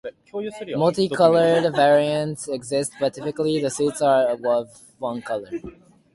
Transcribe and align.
Multicolored 0.75 1.75
variants 1.75 2.47
exist, 2.47 2.91
but 2.99 3.13
typically 3.13 3.61
the 3.61 3.69
suits 3.69 4.01
are 4.01 4.29
of 4.29 4.71
one 4.97 5.21
color. 5.21 5.51